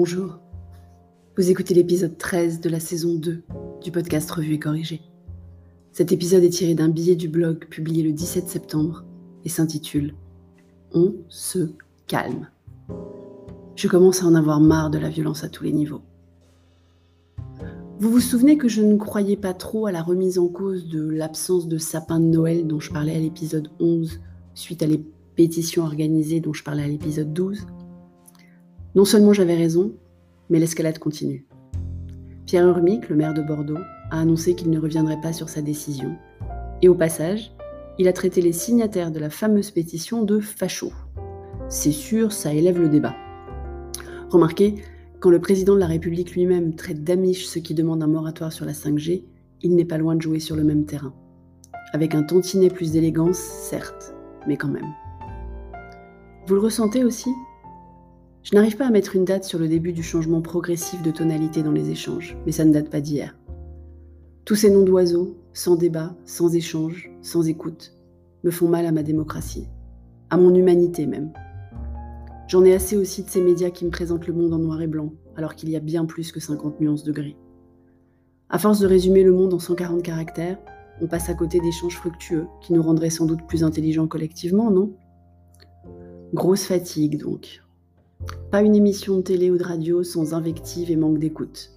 [0.00, 0.38] Bonjour.
[1.36, 3.42] Vous écoutez l'épisode 13 de la saison 2
[3.82, 5.00] du podcast Revue et Corrigé.
[5.90, 9.02] Cet épisode est tiré d'un billet du blog publié le 17 septembre
[9.44, 10.14] et s'intitule
[10.92, 11.72] On se
[12.06, 12.48] calme.
[13.74, 16.02] Je commence à en avoir marre de la violence à tous les niveaux.
[17.98, 21.08] Vous vous souvenez que je ne croyais pas trop à la remise en cause de
[21.10, 24.20] l'absence de sapin de Noël dont je parlais à l'épisode 11
[24.54, 25.02] suite à les
[25.34, 27.66] pétitions organisées dont je parlais à l'épisode 12
[28.98, 29.92] non seulement j'avais raison,
[30.50, 31.46] mais l'escalade continue.
[32.46, 33.78] Pierre Urmic, le maire de Bordeaux,
[34.10, 36.16] a annoncé qu'il ne reviendrait pas sur sa décision.
[36.82, 37.52] Et au passage,
[38.00, 40.92] il a traité les signataires de la fameuse pétition de fachos.
[41.68, 43.14] C'est sûr, ça élève le débat.
[44.30, 44.82] Remarquez,
[45.20, 48.64] quand le président de la République lui-même traite d'amiche ceux qui demandent un moratoire sur
[48.64, 49.22] la 5G,
[49.62, 51.14] il n'est pas loin de jouer sur le même terrain.
[51.92, 54.12] Avec un tantinet plus d'élégance, certes,
[54.48, 54.92] mais quand même.
[56.48, 57.30] Vous le ressentez aussi?
[58.50, 61.62] Je n'arrive pas à mettre une date sur le début du changement progressif de tonalité
[61.62, 63.36] dans les échanges, mais ça ne date pas d'hier.
[64.46, 67.94] Tous ces noms d'oiseaux, sans débat, sans échange, sans écoute,
[68.44, 69.68] me font mal à ma démocratie,
[70.30, 71.30] à mon humanité même.
[72.46, 74.86] J'en ai assez aussi de ces médias qui me présentent le monde en noir et
[74.86, 77.36] blanc, alors qu'il y a bien plus que 50 nuances de gris.
[78.48, 80.58] À force de résumer le monde en 140 caractères,
[81.02, 84.96] on passe à côté d'échanges fructueux qui nous rendraient sans doute plus intelligents collectivement, non?
[86.32, 87.62] Grosse fatigue donc,
[88.50, 91.70] pas une émission de télé ou de radio sans invective et manque d'écoute.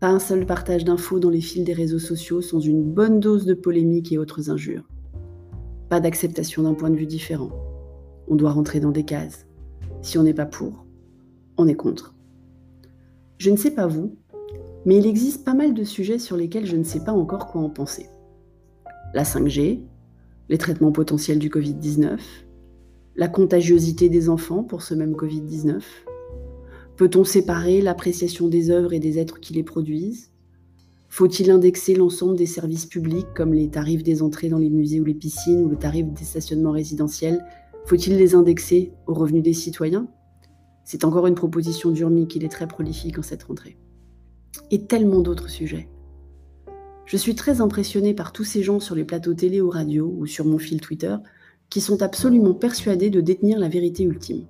[0.00, 3.44] Pas un seul partage d'infos dans les fils des réseaux sociaux sans une bonne dose
[3.44, 4.88] de polémique et autres injures.
[5.90, 7.50] Pas d'acceptation d'un point de vue différent.
[8.28, 9.46] On doit rentrer dans des cases.
[10.00, 10.86] Si on n'est pas pour,
[11.58, 12.14] on est contre.
[13.36, 14.16] Je ne sais pas vous,
[14.86, 17.60] mais il existe pas mal de sujets sur lesquels je ne sais pas encore quoi
[17.60, 18.08] en penser.
[19.12, 19.82] La 5G,
[20.48, 22.18] les traitements potentiels du Covid-19,
[23.16, 25.82] la contagiosité des enfants pour ce même Covid-19
[26.96, 30.30] Peut-on séparer l'appréciation des œuvres et des êtres qui les produisent?
[31.08, 35.04] Faut-il indexer l'ensemble des services publics comme les tarifs des entrées dans les musées ou
[35.04, 37.44] les piscines ou le tarif des stationnements résidentiels?
[37.86, 40.08] Faut-il les indexer aux revenus des citoyens?
[40.84, 43.78] C'est encore une proposition d'Urmi qu'il est très prolifique en cette rentrée.
[44.70, 45.88] Et tellement d'autres sujets.
[47.06, 50.26] Je suis très impressionnée par tous ces gens sur les plateaux télé ou radio ou
[50.26, 51.16] sur mon fil Twitter
[51.70, 54.46] qui sont absolument persuadés de détenir la vérité ultime.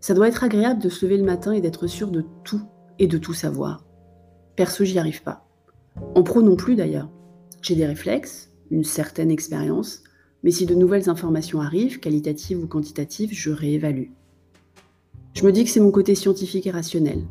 [0.00, 2.62] Ça doit être agréable de se lever le matin et d'être sûr de tout
[2.98, 3.84] et de tout savoir.
[4.54, 5.48] Perso, j'y arrive pas.
[6.14, 7.10] En pro non plus d'ailleurs.
[7.60, 10.04] J'ai des réflexes, une certaine expérience,
[10.44, 14.10] mais si de nouvelles informations arrivent, qualitatives ou quantitatives, je réévalue.
[15.34, 17.24] Je me dis que c'est mon côté scientifique et rationnel.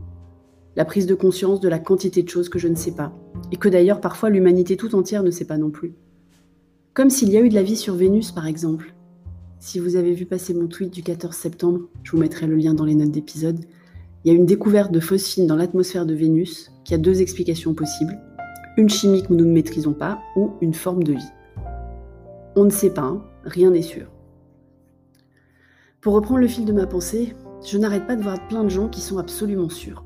[0.75, 3.17] La prise de conscience de la quantité de choses que je ne sais pas,
[3.51, 5.95] et que d'ailleurs parfois l'humanité tout entière ne sait pas non plus.
[6.95, 8.95] Comme s'il y a eu de la vie sur Vénus, par exemple.
[9.59, 12.73] Si vous avez vu passer mon tweet du 14 septembre, je vous mettrai le lien
[12.73, 13.59] dans les notes d'épisode,
[14.23, 17.73] il y a une découverte de phosphine dans l'atmosphère de Vénus qui a deux explications
[17.73, 18.17] possibles.
[18.77, 21.31] Une chimie que nous ne maîtrisons pas ou une forme de vie.
[22.55, 24.09] On ne sait pas, hein, rien n'est sûr.
[25.99, 27.35] Pour reprendre le fil de ma pensée,
[27.65, 30.05] je n'arrête pas de voir plein de gens qui sont absolument sûrs.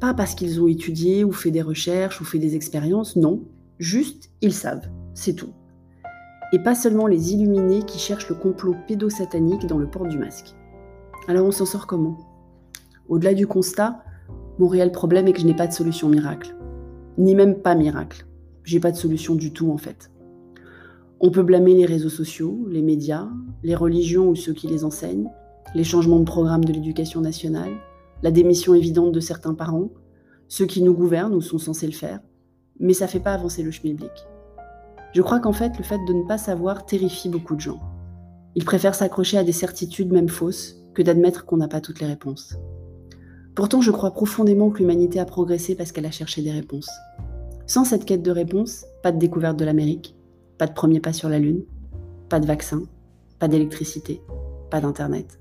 [0.00, 3.44] Pas parce qu'ils ont étudié ou fait des recherches ou fait des expériences, non,
[3.78, 5.52] juste ils savent, c'est tout
[6.52, 10.54] et pas seulement les illuminés qui cherchent le complot pédosatanique dans le port du masque.
[11.28, 12.18] Alors on s'en sort comment?
[13.08, 14.02] Au-delà du constat,
[14.58, 16.56] mon réel problème est que je n'ai pas de solution miracle.
[17.18, 18.26] Ni même pas miracle.
[18.64, 20.10] J'ai pas de solution du tout en fait.
[21.20, 23.28] On peut blâmer les réseaux sociaux, les médias,
[23.62, 25.30] les religions ou ceux qui les enseignent,
[25.74, 27.72] les changements de programme de l'éducation nationale,
[28.22, 29.90] la démission évidente de certains parents,
[30.48, 32.20] ceux qui nous gouvernent ou sont censés le faire,
[32.78, 34.10] mais ça fait pas avancer le schmilblick.
[35.12, 37.80] Je crois qu'en fait, le fait de ne pas savoir terrifie beaucoup de gens.
[38.54, 42.06] Ils préfèrent s'accrocher à des certitudes même fausses que d'admettre qu'on n'a pas toutes les
[42.06, 42.56] réponses.
[43.54, 46.90] Pourtant, je crois profondément que l'humanité a progressé parce qu'elle a cherché des réponses.
[47.66, 50.16] Sans cette quête de réponses, pas de découverte de l'Amérique,
[50.58, 51.64] pas de premier pas sur la Lune,
[52.28, 52.82] pas de vaccin,
[53.38, 54.22] pas d'électricité,
[54.70, 55.40] pas d'Internet.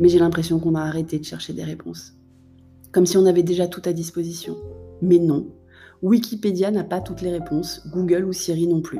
[0.00, 2.14] Mais j'ai l'impression qu'on a arrêté de chercher des réponses.
[2.90, 4.56] Comme si on avait déjà tout à disposition.
[5.00, 5.46] Mais non,
[6.02, 8.98] Wikipédia n'a pas toutes les réponses, Google ou Siri non plus.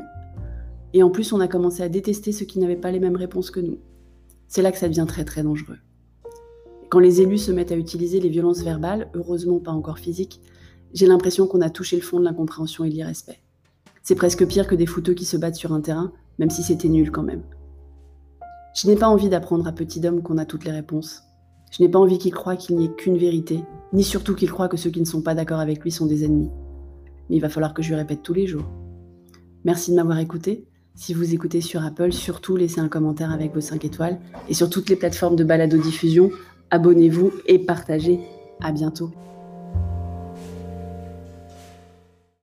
[0.92, 3.50] Et en plus, on a commencé à détester ceux qui n'avaient pas les mêmes réponses
[3.50, 3.78] que nous.
[4.46, 5.78] C'est là que ça devient très très dangereux.
[6.90, 10.40] Quand les élus se mettent à utiliser les violences verbales, heureusement pas encore physiques,
[10.94, 13.40] j'ai l'impression qu'on a touché le fond de l'incompréhension et l'irrespect.
[14.04, 16.88] C'est presque pire que des fouteux qui se battent sur un terrain, même si c'était
[16.88, 17.42] nul quand même.
[18.76, 21.24] Je n'ai pas envie d'apprendre à petit homme qu'on a toutes les réponses.
[21.72, 24.68] Je n'ai pas envie qu'il croie qu'il n'y ait qu'une vérité, ni surtout qu'il croie
[24.68, 26.50] que ceux qui ne sont pas d'accord avec lui sont des ennemis
[27.28, 28.68] mais il va falloir que je lui répète tous les jours.
[29.64, 30.66] Merci de m'avoir écouté.
[30.94, 34.20] Si vous écoutez sur Apple, surtout laissez un commentaire avec vos 5 étoiles.
[34.48, 36.30] Et sur toutes les plateformes de balado-diffusion,
[36.70, 38.20] abonnez-vous et partagez.
[38.60, 39.10] À bientôt.